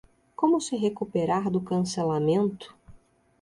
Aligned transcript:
Como 0.39 0.55
se 0.67 0.75
recuperar 0.87 1.45
do 1.53 1.61
cancelamento 1.69 2.67